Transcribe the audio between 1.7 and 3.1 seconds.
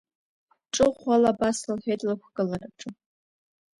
лҳәеит лықәгылараҿы…